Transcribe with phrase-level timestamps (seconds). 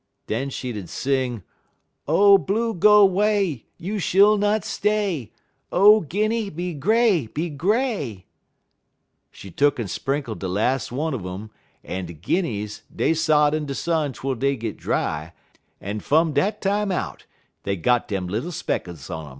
[0.25, 1.43] Den she 'ud sing:
[2.07, 3.67] "'Oh, Blue, go 'way!
[3.77, 5.31] you shill not stay!
[5.71, 8.25] Oh, Guinny, be Gray, be Gray!'
[9.29, 11.51] "She tuck'n sprinkle de las' one un um,
[11.83, 15.33] en de Guinnies, dey sot in de sun twel dey git dry,
[15.79, 17.27] en fum dat time out
[17.63, 19.29] dey got dem little speckles un um."